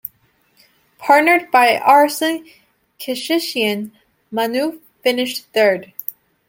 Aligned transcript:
Partnered 0.97 1.51
by 1.51 1.75
Arsen 1.77 2.49
Kishishian, 2.99 3.91
Manou 4.31 4.81
finished 5.03 5.45
third. 5.53 5.93